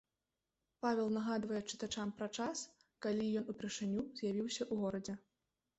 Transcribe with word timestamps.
Павел 0.85 1.11
нагадвае 1.17 1.61
чытачам 1.73 2.15
пра 2.23 2.31
час, 2.41 2.65
калі 3.07 3.29
ён 3.43 3.55
упершыню 3.55 4.01
з'явіўся 4.17 4.63
ў 4.71 4.85
горадзе. 4.87 5.13